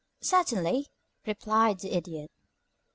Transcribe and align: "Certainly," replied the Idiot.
"Certainly," 0.19 0.87
replied 1.27 1.79
the 1.81 1.95
Idiot. 1.95 2.31